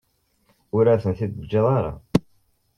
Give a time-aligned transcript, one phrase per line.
[0.75, 1.93] Ur as-tent-id-teǧǧiḍ ara.